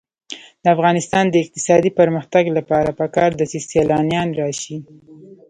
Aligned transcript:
د 0.63 0.65
افغانستان 0.75 1.25
د 1.29 1.35
اقتصادي 1.43 1.91
پرمختګ 1.99 2.43
لپاره 2.57 2.89
پکار 3.01 3.31
ده 3.39 3.45
چې 3.51 3.57
سیلانیان 3.71 4.29
راشي. 4.41 4.77